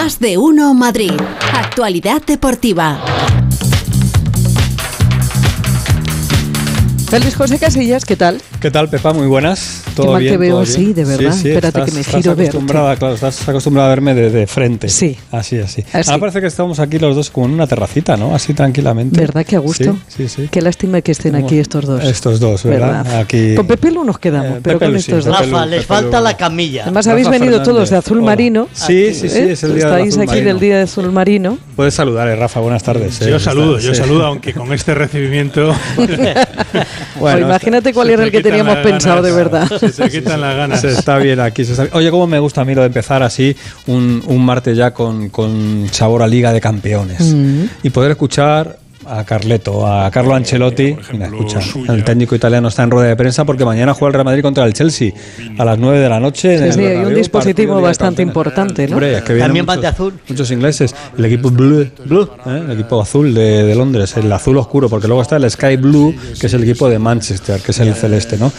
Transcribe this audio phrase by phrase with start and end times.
[0.00, 1.10] Más de uno Madrid.
[1.54, 3.00] Actualidad deportiva.
[7.10, 8.40] Félix José Casillas, ¿qué tal?
[8.60, 9.12] ¿Qué tal, Pepa?
[9.12, 9.87] Muy buenas.
[9.98, 10.32] Qué ¿Todo mal bien?
[10.34, 10.74] te veo, ¿Todo bien?
[10.74, 11.34] sí, de verdad.
[11.34, 12.48] Espérate que me estás giro verte.
[12.50, 14.88] acostumbrada, claro, estás acostumbrada a verme de, de frente.
[14.88, 15.16] Sí.
[15.32, 15.84] Así, así.
[15.92, 16.10] Así.
[16.10, 18.34] Ahora parece que estamos aquí los dos como en una terracita, ¿no?
[18.34, 19.18] Así tranquilamente.
[19.20, 19.96] ¿Verdad que a gusto?
[20.08, 20.48] Sí, sí, sí.
[20.50, 22.04] Qué lástima que estén aquí estos dos.
[22.04, 23.18] Estos dos, ¿verdad?
[23.18, 23.54] Aquí.
[23.54, 25.38] Con Pepe Lu nos quedamos, Eh, pero Pepe con Lu sí, estos dos.
[25.38, 26.24] Rafa, les Pepe falta Lu.
[26.24, 26.82] la camilla.
[26.84, 27.74] Además Rafa habéis venido Fernández.
[27.74, 28.26] todos de azul Hola.
[28.26, 28.68] marino.
[28.72, 29.52] Sí, sí, sí, ¿eh?
[29.52, 31.58] es el día del Estáis azul aquí del día de azul marino.
[31.76, 32.60] Puedes saludar, eh, Rafa.
[32.60, 33.20] Buenas tardes.
[33.22, 33.30] eh.
[33.30, 34.00] Yo saludo, yo Sí.
[34.00, 35.74] saludo, aunque con este recibimiento
[37.40, 39.68] imagínate cuál era el que teníamos pensado de verdad.
[39.92, 40.80] Se quitan las ganas.
[40.80, 41.64] Se está bien aquí.
[41.64, 41.96] se está bien.
[41.96, 43.56] Oye, cómo me gusta a mí lo de empezar así,
[43.86, 47.20] un, un martes ya con, con sabor a Liga de Campeones.
[47.20, 47.64] Mm.
[47.82, 50.96] Y poder escuchar a Carleto, a Carlo Ancelotti.
[51.12, 54.24] Mira, escucha, el técnico italiano está en rueda de prensa porque mañana juega el Real
[54.24, 55.12] Madrid contra el Chelsea
[55.58, 56.54] a las 9 de la noche.
[56.54, 58.94] en Sí, el hay un Bernabéu, dispositivo bastante importante, ¿no?
[58.96, 60.14] Hombre, es que También van muchos- de azul.
[60.28, 60.94] Muchos ingleses.
[61.16, 62.62] El equipo Blue, Blue ¿eh?
[62.66, 66.14] el equipo azul de, de Londres, el azul oscuro, porque luego está el Sky Blue,
[66.38, 68.52] que es el equipo de Manchester, que es el celeste, ¿no?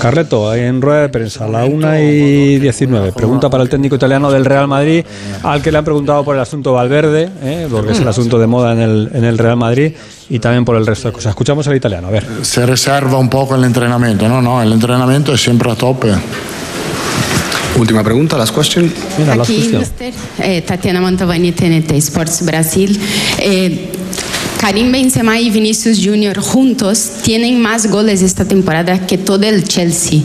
[0.00, 3.12] Carleto, ahí en rueda de prensa, a la 1 y 19.
[3.12, 5.04] Pregunta para el técnico italiano del Real Madrid,
[5.42, 7.66] al que le han preguntado por el asunto Valverde, ¿eh?
[7.70, 9.93] porque es el asunto de moda en el, en el Real Madrid,
[10.30, 11.30] y también por el resto de cosas.
[11.30, 12.26] Escuchamos al italiano, a ver.
[12.42, 16.12] se reserva un poco el entrenamiento, no, no, el entrenamiento es siempre a tope.
[17.76, 18.92] Última pregunta, last question.
[19.18, 19.80] Mira, la Aqui, cuestión.
[19.80, 23.00] Mister, eh, Tatiana Mantovani, TNT Sports Brasil.
[23.38, 23.90] Eh,
[24.64, 30.20] Karim Benzema y Vinicius Junior juntos tienen más goles esta temporada que todo el Chelsea.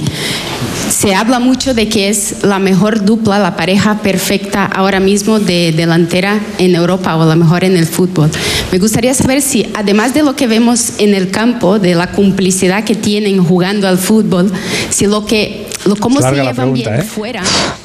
[0.90, 5.74] Se habla mucho de que es la mejor dupla, la pareja perfecta ahora mismo de
[5.74, 8.32] delantera en Europa o la mejor en el fútbol.
[8.72, 12.86] Me gustaría saber si, además de lo que vemos en el campo, de la complicidad
[12.86, 14.54] que tienen jugando al fútbol,
[14.90, 15.68] si lo que,
[16.00, 17.04] cómo se llevan pregunta, bien ¿eh?
[17.04, 17.42] fuera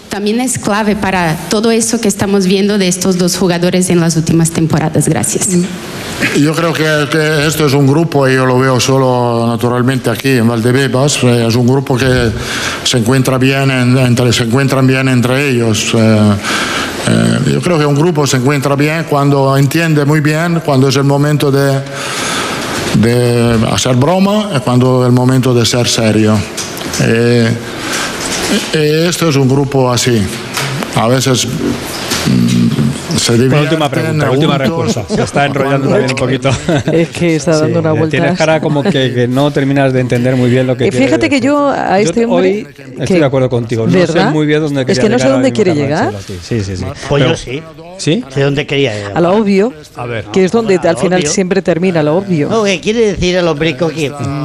[0.09, 4.15] también es clave para todo eso que estamos viendo de estos dos jugadores en las
[4.17, 5.09] últimas temporadas.
[5.09, 5.49] Gracias.
[6.39, 10.29] Yo creo que, que esto es un grupo, y yo lo veo solo naturalmente aquí
[10.29, 12.31] en Valdebebas, eh, es un grupo que
[12.85, 15.93] se encuentra bien, en- entre, se encuentran bien entre ellos.
[15.95, 16.33] eh,
[17.09, 20.95] eh, yo creo que un grupo se encuentra bien cuando entiende muy bien cuando es
[20.97, 21.81] el momento de,
[23.01, 26.39] de hacer broma y cuando es el momento de ser serio.
[27.03, 27.53] Eh,
[28.73, 30.23] esto es un grupo así.
[30.95, 32.84] A veces mm,
[33.17, 35.05] se Por última pregunta, última respuesta.
[35.09, 36.51] Se está enrollando también un poquito.
[36.93, 38.11] Es que está dando Sí, una vuelta.
[38.11, 41.29] Tienes cara como que, que no terminas de entender muy bien lo que Eh, fíjate
[41.29, 43.87] que yo a este Yo hombre- Hoy que- estoy de acuerdo contigo.
[43.87, 44.33] No sé ¿Verdad?
[44.33, 46.13] muy bien dónde Es que no sé dónde quiere llegar.
[46.27, 46.85] Sí, sí, sí.
[47.09, 47.63] Pues Pero- yo sí.
[47.99, 48.25] ¿Sí?
[48.35, 49.13] ¿De dónde quería llegar?
[49.17, 50.25] A lo obvio, A ver.
[50.27, 51.31] que es donde al final obvio.
[51.31, 52.49] siempre termina lo obvio.
[52.49, 53.85] No, que quiere decir el hombre que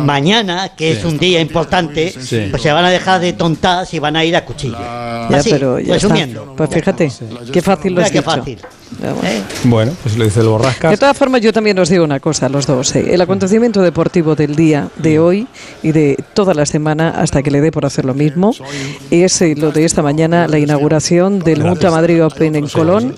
[0.05, 2.47] mañana, que es un día importante, Sí.
[2.51, 4.77] pues se van a dejar de tontas y van a ir a cuchillo.
[4.79, 6.07] Ya, Así, pero ya está.
[6.07, 6.53] resumiendo.
[6.55, 7.11] Pues fíjate,
[7.51, 8.29] qué fácil lo has qué dicho.
[8.55, 8.78] Fácil.
[9.23, 9.41] ¿Eh?
[9.65, 10.91] Bueno, pues lo dice el Borrascas.
[10.91, 12.95] De todas formas, yo también os digo una cosa, los dos.
[12.95, 13.13] ¿eh?
[13.13, 15.47] El acontecimiento deportivo del día de hoy
[15.83, 18.53] y de toda la semana, hasta que le dé por hacer lo mismo,
[19.11, 23.15] es eh, lo de esta mañana, la inauguración del Multa Madrid Open en Colón,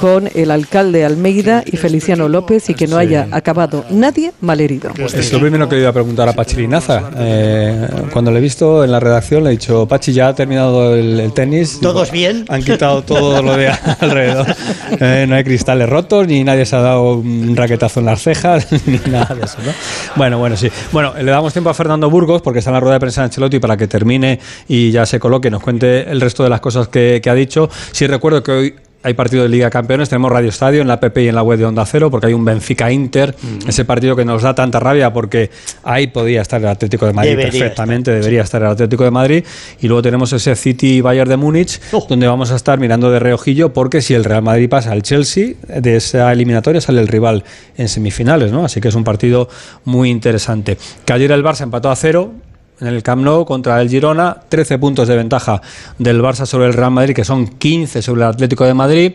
[0.00, 4.90] con el alcalde Almeida y Feliciano López, y que no haya acabado nadie malherido.
[4.98, 7.10] Es lo primero que le iba a preguntar a Pachi Linaza.
[7.16, 10.94] Eh, cuando le he visto en la redacción, le he dicho, Pachi, ya ha terminado
[10.94, 11.78] el, el tenis.
[11.80, 12.44] ¿Todos bien?
[12.48, 13.68] Han quitado todo lo de
[14.00, 14.46] alrededor.
[15.26, 18.98] No hay cristales rotos, ni nadie se ha dado un raquetazo en las cejas, ni
[19.10, 19.72] nada de eso, ¿no?
[20.16, 20.68] Bueno, bueno, sí.
[20.92, 23.26] Bueno, le damos tiempo a Fernando Burgos, porque está en la rueda de prensa de
[23.26, 26.88] Ancelotti, para que termine y ya se coloque, nos cuente el resto de las cosas
[26.88, 27.70] que, que ha dicho.
[27.92, 28.74] Sí recuerdo que hoy
[29.04, 31.58] hay partido de Liga Campeones, tenemos Radio Estadio en la app y en la web
[31.58, 33.34] de Onda Cero, porque hay un Benfica Inter,
[33.68, 35.50] ese partido que nos da tanta rabia porque
[35.82, 39.44] ahí podía estar el Atlético de Madrid Debería perfectamente, debería estar el Atlético de Madrid,
[39.80, 42.06] y luego tenemos ese City Bayern de Múnich, Oh.
[42.08, 45.52] donde vamos a estar mirando de reojillo, porque si el Real Madrid pasa al Chelsea,
[45.68, 47.44] de esa eliminatoria sale el rival
[47.76, 48.64] en semifinales, ¿no?
[48.64, 49.48] Así que es un partido
[49.84, 50.78] muy interesante.
[51.04, 52.32] Que ayer el Barça empató a cero,
[52.80, 55.60] en el Camp Nou contra el Girona, 13 puntos de ventaja
[55.98, 59.12] del Barça sobre el Real Madrid, que son 15 sobre el Atlético de Madrid.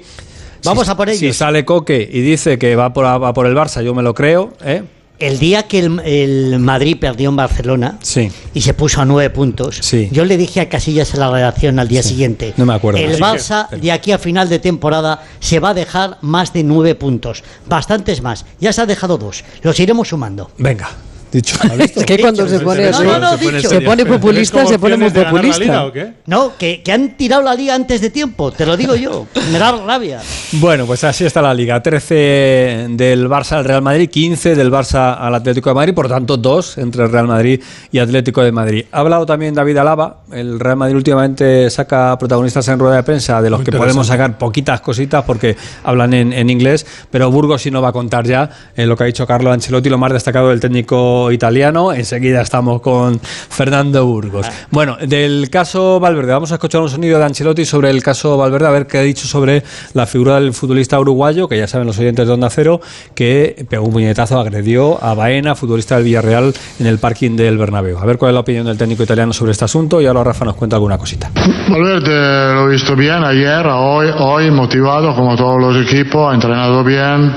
[0.64, 1.38] Vamos Si- a por Si ellos.
[1.38, 4.54] sale Coque y dice que va por, va por el Barça, yo me lo creo,
[4.64, 4.84] ¿eh?
[5.20, 8.32] El día que el, el Madrid perdió en Barcelona Sí.
[8.54, 10.08] y se puso a nueve puntos, Sí.
[10.14, 13.00] yo le dije a Casillas en la redacción al día siguiente, No me acuerdo.
[13.02, 16.96] el Barça de aquí a final de temporada se va a dejar más de nueve
[16.96, 20.52] puntos, bastantes más, ya se ha dejado dos, los iremos sumando.
[20.58, 20.90] Venga.
[21.32, 21.58] Dicho,
[22.06, 23.70] que cuando se pone No, así, no, no, Se pone dicho.
[23.70, 25.86] se pone populista, se pone muy populista.
[25.86, 26.14] ¿o qué?
[26.26, 29.28] No, que, que han tirado la liga antes de tiempo, te lo digo yo.
[29.52, 30.22] Me da rabia.
[30.54, 31.84] Bueno, pues así está la liga.
[31.84, 36.38] 13 del Barça al Real Madrid, 15 del Barça al Atlético de Madrid, por tanto
[36.38, 37.62] dos entre el Real Madrid
[37.92, 38.86] y Atlético de Madrid.
[38.92, 40.22] Ha hablado también David Alaba.
[40.32, 44.08] El Real Madrid últimamente saca protagonistas en rueda de prensa de los Muy que podemos
[44.08, 48.26] sacar poquitas cositas porque hablan en, en inglés, pero Burgos sí no va a contar
[48.26, 51.94] ya eh, lo que ha dicho Carlo Ancelotti, lo más destacado del técnico italiano.
[51.94, 54.48] Enseguida estamos con Fernando Burgos.
[54.72, 58.68] Bueno, del caso Valverde, vamos a escuchar un sonido de Ancelotti sobre el caso Valverde,
[58.68, 59.64] a ver qué ha dicho sobre
[59.94, 62.80] la figura del futbolista uruguayo, que ya saben los oyentes de Onda Cero,
[63.16, 67.98] que pegó un puñetazo, agredió a Baena, futbolista del Villarreal, en el parking del Bernabéu.
[67.98, 70.46] A ver cuál es la opinión del técnico italiano sobre este asunto y ahora Rafa
[70.46, 71.30] nos cuenta alguna cosita.
[71.70, 76.84] Valverde lo he visto bien ayer, hoy, hoy motivado como todos los equipos, ha entrenado
[76.84, 77.34] bien.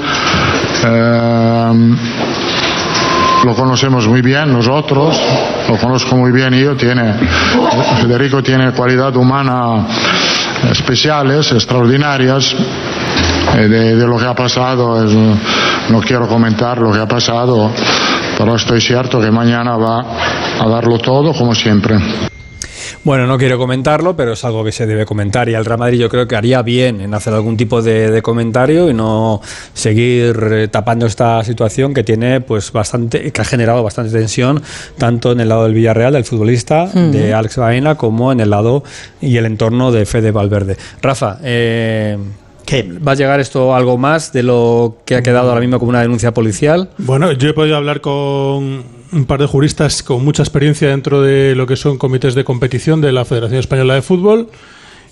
[0.84, 1.96] Eh,
[3.44, 5.20] lo conocemos muy bien nosotros,
[5.68, 7.14] lo conozco muy bien yo, tiene,
[8.00, 9.86] Federico tiene cualidad humana
[10.70, 12.54] especiales, extraordinarias.
[13.56, 17.70] Eh, De, lo que ha pasado, no quiero comentar lo que ha pasado,
[18.38, 20.00] pero estoy cierto que mañana va
[20.60, 21.98] a darlo todo como siempre.
[23.04, 25.98] Bueno, no quiero comentarlo, pero es algo que se debe comentar y el Real Madrid
[25.98, 29.40] yo creo que haría bien en hacer algún tipo de, de comentario y no
[29.74, 34.62] seguir eh, tapando esta situación que tiene pues bastante, que ha generado bastante tensión
[34.98, 38.84] tanto en el lado del Villarreal, del futbolista, de Alex Baena, como en el lado
[39.20, 40.76] y el entorno de Fede Valverde.
[41.00, 42.16] Rafa, eh,
[42.64, 42.82] ¿Qué?
[43.06, 46.00] ¿va a llegar esto algo más de lo que ha quedado ahora mismo como una
[46.00, 46.90] denuncia policial?
[46.98, 51.54] Bueno, yo he podido hablar con un par de juristas con mucha experiencia dentro de
[51.54, 54.48] lo que son comités de competición de la Federación Española de Fútbol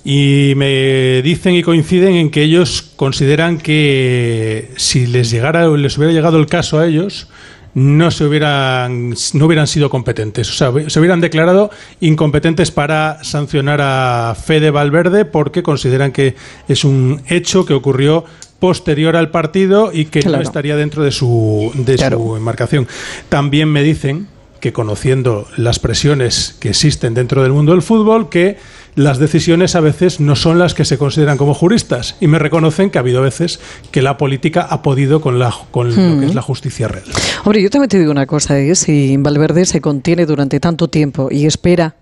[0.04, 6.14] y me dicen y coinciden en que ellos consideran que si les llegara les hubiera
[6.14, 7.28] llegado el caso a ellos
[7.74, 11.70] no se hubieran no hubieran sido competentes, o sea, se hubieran declarado
[12.00, 16.34] incompetentes para sancionar a Fede Valverde porque consideran que
[16.68, 18.24] es un hecho que ocurrió
[18.58, 22.18] posterior al partido y que no estaría dentro de su de Claro.
[22.18, 22.86] su enmarcación.
[23.28, 24.28] También me dicen
[24.60, 28.58] que conociendo las presiones que existen dentro del mundo del fútbol, que
[28.94, 32.90] las decisiones a veces no son las que se consideran como juristas y me reconocen
[32.90, 33.60] que ha habido veces
[33.90, 37.04] que la política ha podido con, la, con lo que es la justicia real.
[37.44, 38.74] Hombre, yo también te digo una cosa, ¿eh?
[38.74, 41.96] si Valverde se contiene durante tanto tiempo y espera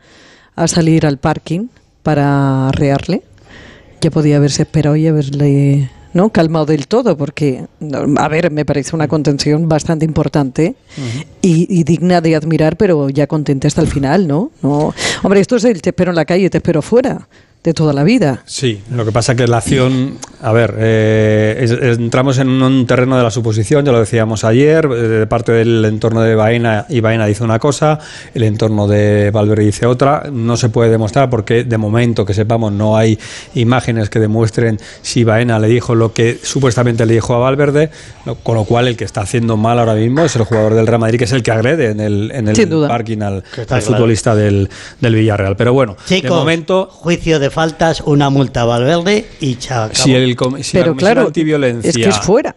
[0.57, 1.69] a salir al parking
[2.03, 3.23] para arrearle,
[4.01, 6.31] ya podía haberse esperado y haberle ¿no?
[6.31, 7.67] calmado del todo, porque,
[8.17, 10.75] a ver, me parece una contención bastante importante
[11.43, 14.51] y, y digna de admirar, pero ya contenta hasta el final, ¿no?
[14.63, 17.29] no Hombre, esto es el te espero en la calle, te espero fuera,
[17.69, 18.43] de toda la vida.
[18.47, 23.17] Sí, lo que pasa que la acción, a ver, eh, es- entramos en un terreno
[23.17, 27.01] de la suposición, ya lo decíamos ayer, eh, de parte del entorno de Baena, y
[27.01, 27.99] Baena dice una cosa,
[28.35, 32.73] el entorno de Valverde dice otra, no se puede demostrar porque de momento que sepamos
[32.73, 33.19] no hay
[33.55, 37.91] imágenes que demuestren si Baena le dijo lo que supuestamente le dijo a Valverde,
[38.43, 41.01] con lo cual el que está haciendo mal ahora mismo es el jugador del Real
[41.01, 43.83] Madrid, que es el que agrede en el, en el parking al, al claro.
[43.83, 44.69] futbolista del,
[45.01, 45.57] del Villarreal.
[45.57, 46.89] Pero bueno, de Chicos, momento...
[46.91, 49.91] juicio de faltas, una multa a Valverde y chao.
[49.93, 52.55] Si, el, si la Pero Comisión claro, antiviolencia es que es fuera.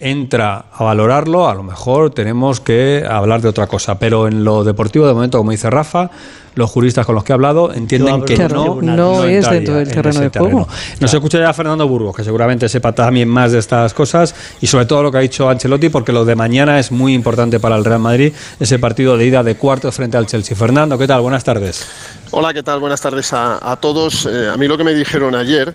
[0.00, 3.98] Entra a valorarlo, a lo mejor tenemos que hablar de otra cosa.
[3.98, 6.10] Pero en lo deportivo, de momento, como dice Rafa,
[6.54, 8.96] los juristas con los que he hablado entienden que no, tribunales.
[8.96, 10.66] no es dentro del en terreno de juego.
[11.00, 14.86] Nos escucha ya Fernando Burgos, que seguramente sepa también más de estas cosas y sobre
[14.86, 17.84] todo lo que ha dicho Ancelotti, porque lo de mañana es muy importante para el
[17.84, 20.56] Real Madrid, ese partido de ida de cuartos frente al Chelsea.
[20.56, 21.20] Fernando, ¿qué tal?
[21.20, 21.86] Buenas tardes.
[22.30, 22.80] Hola, ¿qué tal?
[22.80, 24.26] Buenas tardes a, a todos.
[24.26, 25.74] Eh, a mí lo que me dijeron ayer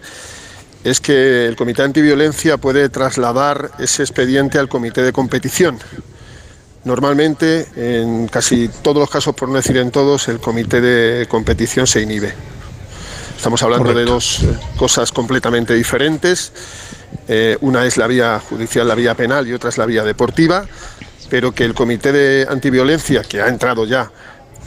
[0.86, 5.80] es que el Comité Antiviolencia puede trasladar ese expediente al Comité de Competición.
[6.84, 11.88] Normalmente, en casi todos los casos, por no decir en todos, el Comité de Competición
[11.88, 12.34] se inhibe.
[13.36, 16.52] Estamos hablando de dos eh, cosas completamente diferentes.
[17.28, 20.66] Eh, una es la vía judicial, la vía penal y otra es la vía deportiva,
[21.32, 24.12] pero que el Comité de Antiviolencia, que ha entrado ya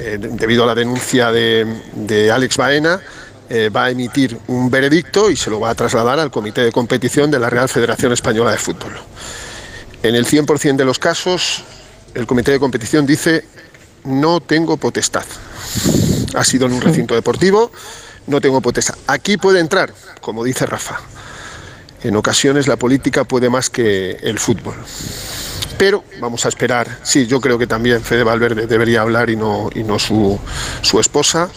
[0.01, 1.65] eh, de- debido a la denuncia de,
[1.95, 3.01] de Alex Baena,
[3.51, 6.73] eh, va a emitir un veredicto y se lo va a trasladar al Comité de
[6.73, 8.93] Competición de la Real Federación Española de Fútbol.
[10.03, 11.65] En el 100% de los casos,
[12.15, 13.45] el Comité de Competición dice
[14.05, 15.25] no tengo potestad.
[16.35, 17.71] Ha sido en un recinto deportivo,
[18.27, 18.97] no tengo potestad.
[19.07, 21.01] Aquí puede entrar, como dice Rafa.
[22.03, 24.75] En ocasiones la política puede más que el fútbol.
[25.79, 26.99] Pero vamos a esperar.
[27.03, 30.39] Sí, yo creo que también Fede Valverde debería hablar y no, y no su,
[30.83, 31.49] su esposa.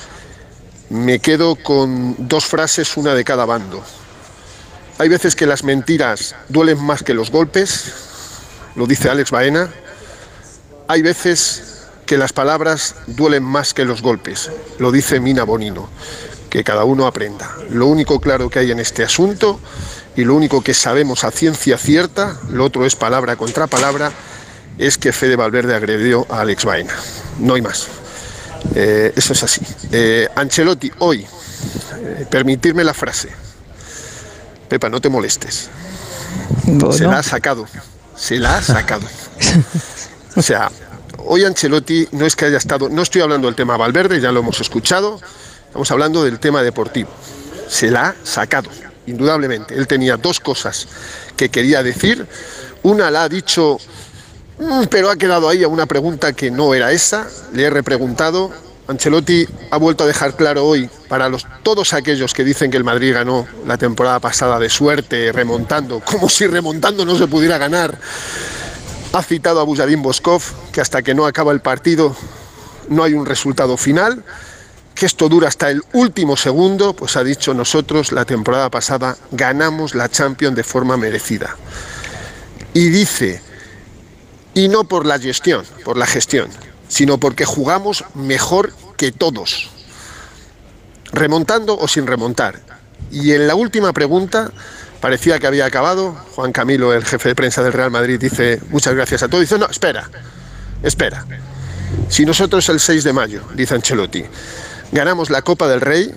[0.92, 3.82] Me quedo con dos frases, una de cada bando.
[4.98, 7.94] Hay veces que las mentiras duelen más que los golpes,
[8.76, 9.70] lo dice Alex Baena.
[10.90, 15.88] hay veces que las palabras duelen más que los golpes, lo dice Mina Bonino,
[16.50, 17.56] que cada uno aprenda.
[17.70, 19.62] Lo único claro que hay en este asunto
[20.18, 24.12] y lo único que sabemos a ciencia cierta, lo otro es palabra contra palabra,
[24.78, 26.96] es que Fede Valverde agredió a Alex Baena.
[27.40, 27.88] No hay más.
[28.76, 29.62] Eh, eso es así.
[29.92, 33.30] Eh, Ancelotti, hoy, eh, permitirme la frase.
[34.70, 35.70] Pepa, no te molestes.
[36.92, 37.68] Se la ha sacado.
[38.16, 39.06] Se la ha sacado.
[40.34, 40.72] O sea,
[41.18, 44.40] hoy Ancelotti no es que haya estado, no estoy hablando del tema Valverde, ya lo
[44.40, 45.20] hemos escuchado,
[45.66, 47.10] estamos hablando del tema deportivo.
[47.68, 48.70] Se la ha sacado,
[49.08, 49.76] indudablemente.
[49.76, 50.88] Él tenía dos cosas
[51.36, 52.26] que quería decir.
[52.84, 53.78] Una la ha dicho,
[54.90, 57.28] pero ha quedado ahí una pregunta que no era esa.
[57.54, 58.52] Le he repreguntado.
[58.88, 61.32] Ancelotti ha vuelto a dejar claro hoy para
[61.64, 66.28] todos aquellos que dicen que el Madrid ganó la temporada pasada de suerte, remontando, como
[66.28, 67.98] si remontando no se pudiera ganar.
[69.14, 70.42] Ha citado a Bujadín Boskov,
[70.72, 72.16] que hasta que no acaba el partido
[72.90, 74.24] no hay un resultado final,
[74.94, 79.96] que esto dura hasta el último segundo, pues ha dicho nosotros la temporada pasada ganamos
[79.96, 81.56] la Champions de forma merecida.
[82.74, 83.42] Y dice,
[84.54, 86.50] y no por la gestión, por la gestión,
[86.88, 89.70] sino porque jugamos mejor que todos,
[91.12, 92.62] remontando o sin remontar.
[93.12, 94.52] Y en la última pregunta
[95.00, 96.16] parecía que había acabado.
[96.36, 99.42] Juan Camilo, el jefe de prensa del Real Madrid, dice muchas gracias a todos.
[99.42, 100.10] Dice, no, espera,
[100.84, 101.26] espera.
[102.10, 104.24] Si nosotros el 6 de mayo, dice Ancelotti,
[104.92, 106.14] ganamos la Copa del Rey,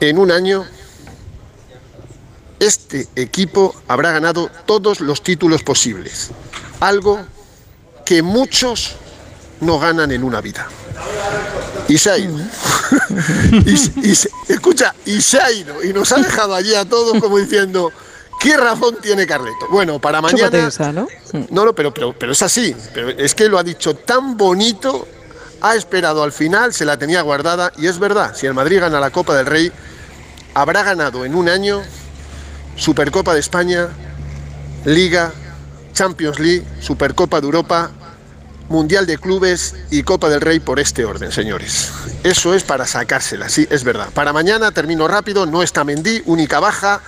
[0.00, 0.64] en un año
[2.58, 6.30] este equipo habrá ganado todos los títulos posibles.
[6.82, 7.20] Algo
[8.04, 8.96] que muchos
[9.60, 10.66] no ganan en una vida.
[11.88, 12.36] Y se ha ido.
[13.66, 15.82] y, y se- escucha, y se ha ido.
[15.84, 17.92] Y nos ha dejado allí a todos como diciendo,
[18.40, 19.68] ¿qué razón tiene Carleto?
[19.70, 20.66] Bueno, para mañana...
[20.66, 21.06] Esa, ¿no?
[21.50, 22.74] No, no, pero, pero, pero es así.
[22.92, 25.06] Pero es que lo ha dicho tan bonito,
[25.60, 28.98] ha esperado al final, se la tenía guardada y es verdad, si el Madrid gana
[28.98, 29.70] la Copa del Rey,
[30.54, 31.80] habrá ganado en un año
[32.76, 33.88] Supercopa de España,
[34.84, 35.32] Liga,
[35.92, 37.90] Champions League, Supercopa de Europa,
[38.68, 41.90] Mundial de Clubes y Copa del Rey por este orden, señores.
[42.24, 44.08] Eso es para sacársela, sí, es verdad.
[44.14, 47.02] Para mañana, termino rápido, no está Mendy, única baja.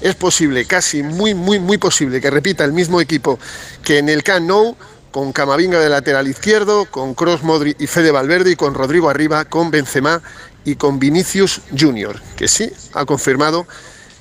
[0.00, 3.38] Es posible, casi muy, muy, muy posible que repita el mismo equipo
[3.82, 4.76] que en el Camp Nou,
[5.10, 9.44] con Camavinga de lateral izquierdo, con Cross, Modri y Fede Valverde y con Rodrigo arriba,
[9.46, 10.22] con Benzema
[10.64, 13.66] y con Vinicius Junior, que sí ha confirmado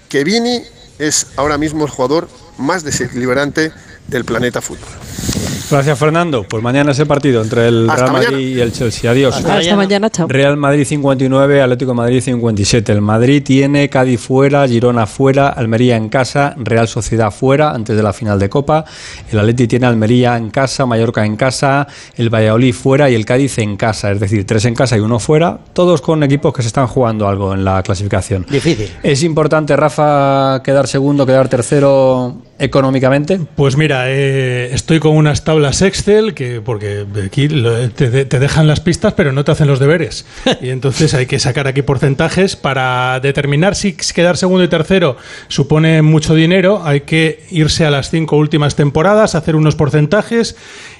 [0.09, 0.63] que Vini
[0.97, 3.71] es ahora mismo el jugador más desequilibrante
[4.07, 4.89] del planeta fútbol.
[5.69, 6.43] Gracias, Fernando.
[6.43, 8.41] Pues mañana ese partido entre el Hasta Real Madrid mañana.
[8.41, 9.11] y el Chelsea.
[9.11, 9.35] Adiós.
[9.35, 10.25] Hasta, mañana, chao.
[10.29, 12.93] Real Madrid 59, Atlético de Madrid 57.
[12.93, 18.03] El Madrid tiene Cádiz fuera, Girona fuera, Almería en casa, Real Sociedad fuera antes de
[18.03, 18.85] la final de Copa.
[19.29, 21.85] El Atleti tiene Almería en casa, Mallorca en casa,
[22.15, 24.11] el Valladolid fuera y el Cádiz en casa.
[24.11, 27.27] Es decir, tres en casa y uno fuera, todos con equipos que se están jugando
[27.27, 28.45] algo en la clasificación.
[28.49, 28.89] Difícil.
[29.03, 33.39] ¿Es importante, Rafa, quedar segundo, quedar tercero económicamente?
[33.55, 39.13] Pues mira, eh, estoy con unas tablas Excel que porque aquí te dejan las pistas
[39.13, 40.25] pero no te hacen los deberes
[40.61, 46.01] y entonces hay que sacar aquí porcentajes para determinar si quedar segundo y tercero supone
[46.01, 46.81] mucho dinero.
[46.83, 50.55] Hay que irse a las cinco últimas temporadas, hacer unos porcentajes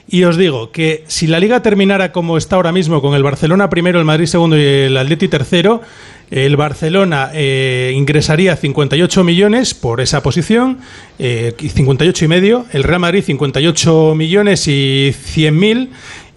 [0.09, 3.69] y os digo que si la liga terminara como está ahora mismo con el Barcelona
[3.69, 5.81] primero, el Madrid segundo y el Atleti tercero,
[6.29, 10.79] el Barcelona eh, ingresaría 58 millones por esa posición,
[11.19, 12.65] eh, y 58 y medio.
[12.73, 15.89] El Real Madrid 58 millones y 100 mil.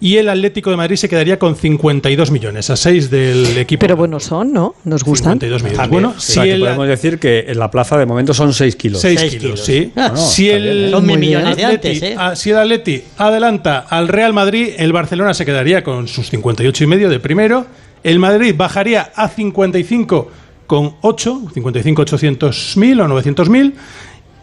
[0.03, 3.81] Y el Atlético de Madrid se quedaría con 52 millones, a 6 del equipo.
[3.81, 4.73] Pero buenos son, ¿no?
[4.83, 5.33] Nos gustan.
[5.33, 5.77] 52 millones.
[5.77, 6.01] También.
[6.03, 8.51] Bueno, O si sea, que el, podemos decir que en la plaza de momento son
[8.51, 8.99] 6 kilos.
[8.99, 9.65] 6 Seis kilos, kilos.
[9.65, 9.91] sí.
[9.95, 10.89] Bueno, si está el.
[10.91, 12.15] Son mil millones de Atleti- antes, ¿eh?
[12.17, 16.83] ah, si el Atleti adelanta al Real Madrid, el Barcelona se quedaría con sus 58
[16.83, 17.67] y medio de primero.
[18.03, 20.31] El Madrid bajaría a 55
[20.67, 23.75] con 8, 55 800 mil o 900 mil.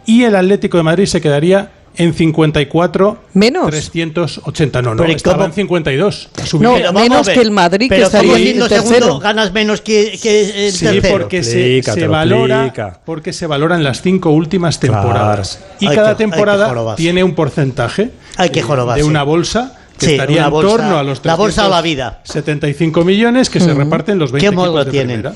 [0.06, 3.66] Y el Atlético de Madrid se quedaría en 54 Menos.
[3.70, 4.82] 380.
[4.82, 5.46] No, no, Pero ¿y estaba cómo?
[5.46, 6.28] en 52.
[6.40, 6.78] Ha subido.
[6.78, 8.84] No, menos que el Madrid, que estaría ¿cómo en tercero.
[9.06, 11.18] segundo ganas menos que, que el Sí, tercero?
[11.18, 15.02] porque se, se valora porque se valoran las cinco últimas Claro.
[15.02, 19.02] temporadas y Hay cada que- temporada tiene un porcentaje Hay que jorobarse.
[19.02, 22.20] de una bolsa que Sí, estaría en bolsa- torno a los la bolsa la vida.
[22.24, 25.20] 75 millones que se reparten los 20 ¿Qué modo equipos de tienen?
[25.22, 25.34] primera.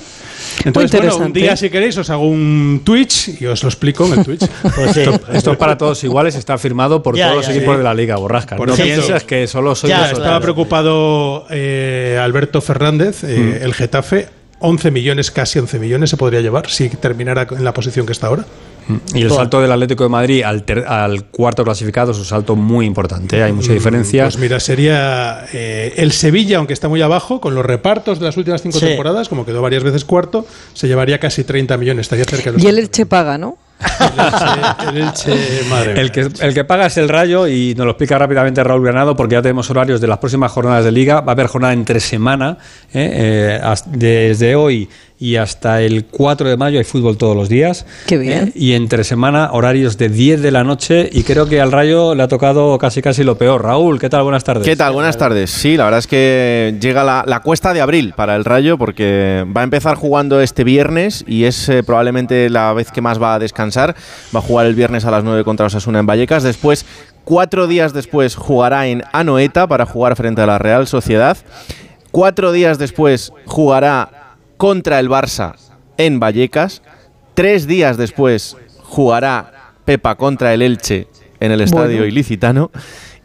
[0.64, 4.12] Entonces, bueno, un día si queréis os hago un Twitch y os lo explico en
[4.20, 4.42] el Twitch.
[4.74, 5.00] Pues sí.
[5.32, 7.78] Esto es para todos iguales, está firmado por Ya, todos los equipos sí.
[7.78, 8.56] de la liga, borrasca.
[8.56, 10.10] Por no piensas que solo soy Ya.
[10.10, 13.64] Estaba preocupado eh, Alberto Fernández, eh, Mm.
[13.64, 14.28] el Getafe.
[14.62, 18.28] 11 millones, casi 11 millones se podría llevar si terminara en la posición que está
[18.28, 18.44] ahora.
[19.14, 22.56] Y el salto del Atlético de Madrid al, ter- al cuarto clasificado es un salto
[22.56, 23.42] muy importante, ¿eh?
[23.44, 24.24] hay mucha diferencia.
[24.24, 28.36] Pues mira, sería eh, el Sevilla, aunque está muy abajo, con los repartos de las
[28.36, 28.86] últimas cinco Sí.
[28.86, 32.62] temporadas, como quedó varias veces cuarto, se llevaría casi 30 millones, estaría cerca de los
[32.64, 33.56] Y el Elche paga, ¿no?
[34.88, 38.18] El Elche, madre El que, el que paga es el Rayo y nos lo explica
[38.18, 41.20] rápidamente Raúl Granado porque ya tenemos horarios de las próximas jornadas de liga.
[41.20, 42.58] Va a haber jornada entre semana,
[42.92, 43.60] ¿eh?
[43.62, 44.88] Eh, desde hoy
[45.22, 47.86] y hasta el 4 de mayo hay fútbol todos los días.
[48.08, 48.48] Qué bien.
[48.48, 48.52] ¿eh?
[48.56, 52.24] Y entre semana horarios de 10 de la noche y creo que al Rayo le
[52.24, 53.62] ha tocado casi casi lo peor.
[53.62, 54.24] Raúl, ¿qué tal?
[54.24, 54.64] Buenas tardes.
[54.64, 54.92] ¿Qué tal?
[54.94, 55.48] Buenas tardes.
[55.52, 59.46] Sí, la verdad es que llega la, la cuesta de abril para el Rayo porque
[59.56, 63.34] va a empezar jugando este viernes y es eh, probablemente la vez que más va
[63.34, 63.94] a descansar.
[64.34, 66.42] Va a jugar el viernes a las 9 contra Osasuna en Vallecas.
[66.42, 66.84] Después,
[67.22, 71.36] cuatro días después, jugará en Anoeta para jugar frente a la Real Sociedad.
[72.10, 74.21] Cuatro días después jugará
[74.62, 75.56] contra el Barça
[75.96, 76.82] en Vallecas.
[77.34, 81.08] Tres días después jugará Pepa contra el Elche
[81.40, 82.06] en el estadio Bueno.
[82.06, 82.70] ilicitano.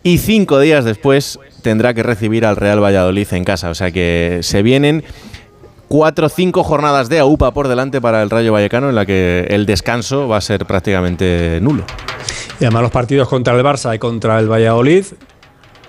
[0.01, 3.69] Y cinco días después tendrá que recibir al Real Valladolid en casa.
[3.69, 5.03] O sea que se vienen
[5.87, 9.45] cuatro o cinco jornadas de AUPA por delante para el Rayo Vallecano en la que
[9.51, 11.83] el descanso va a ser prácticamente nulo.
[12.59, 15.05] Y además los partidos contra el Barça y contra el Valladolid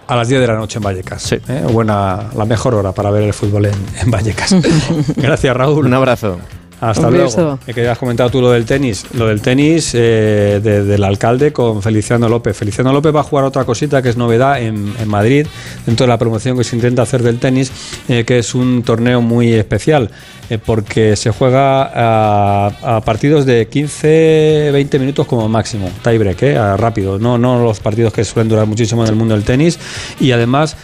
[0.08, 1.22] a las 10 de la noche en Vallecas.
[1.22, 1.36] Sí.
[1.48, 1.64] ¿eh?
[1.70, 4.56] Buena, la mejor hora para ver el fútbol en, en Vallecas.
[5.16, 5.86] Gracias, Raúl.
[5.86, 6.38] Un abrazo.
[6.80, 7.26] Hasta Un luego.
[7.26, 7.58] beso.
[7.66, 9.04] Eh, que comentado tú lo del tenis.
[9.14, 12.56] Lo del tenis eh, de- del alcalde con Feliciano López.
[12.56, 15.46] Feliciano López va a jugar otra cosita que es novedad en, en Madrid,
[15.86, 17.72] dentro de la promoción que se intenta hacer del tenis,
[18.08, 20.10] eh, que es un torneo muy especial,
[20.50, 26.76] eh, porque se juega a, a partidos de 15, 20 minutos como máximo, tiebreak, eh,
[26.76, 29.78] rápido, no, no los partidos que suelen durar muchísimo en el mundo del tenis.
[30.20, 30.76] Y además,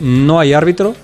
[0.00, 0.94] no hay árbitro,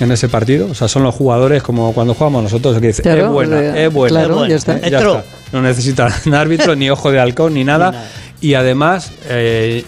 [0.00, 0.68] en ese partido.
[0.70, 3.60] O sea, son los jugadores como cuando jugamos nosotros, que dice, Claro, es buena, o
[3.60, 4.18] sea, es buena.
[4.20, 4.48] claro, Es buena.
[4.50, 4.78] ya está.
[4.88, 5.24] Ya está.
[5.52, 7.92] No necesitan árbitro, ni ojo de halcón, ni nada.
[7.92, 8.08] nada.
[8.40, 9.84] Y además, eh,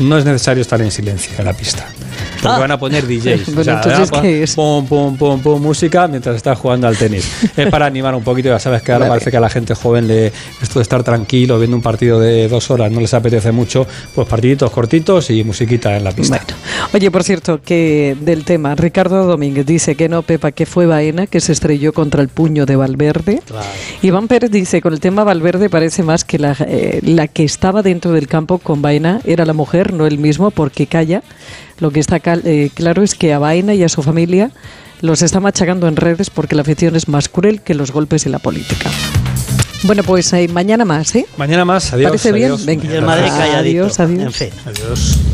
[0.00, 1.86] no es necesario estar en silencio en la pista.
[2.46, 2.60] Porque Ah.
[2.60, 3.54] van a poner DJs.
[3.54, 4.54] Bueno, o sea, entonces.
[4.54, 7.30] Pum, pum, pum, pum, música mientras estás jugando al tenis.
[7.56, 8.48] es para animar un poquito.
[8.48, 9.10] Ya sabes que ahora Vale.
[9.18, 12.48] parece que a la gente joven le esto de estar tranquilo viendo un partido de
[12.48, 13.86] dos horas no les apetece mucho.
[14.14, 16.36] Pues partiditos cortitos y musiquita en la pista.
[16.46, 20.86] Bueno, oye, por cierto, que del tema, Ricardo Domínguez dice que no, Pepa, que fue
[20.86, 23.40] Baena que se estrelló contra el puño de Valverde.
[24.02, 27.82] Iván Pérez dice, con el tema Valverde parece más que la, eh, la que estaba
[27.82, 31.22] dentro del campo con Baena era la mujer, no el mismo, porque calla.
[31.78, 34.50] Lo que está cal- eh, claro es que a Baena y a su familia
[35.02, 38.30] los está machacando en redes porque la afición es más cruel que los golpes y
[38.30, 38.90] la política.
[39.82, 41.26] Bueno, pues eh, mañana más, ¿eh?
[41.36, 41.92] Mañana más.
[41.92, 42.08] Adiós.
[42.10, 42.46] ¿Parece bien?
[42.52, 42.64] adiós.
[42.64, 42.84] Venga.
[42.92, 43.82] Y el Madrid calladito.
[43.84, 44.22] Adiós, adiós.
[44.22, 44.50] En fin.
[44.64, 45.18] Adiós.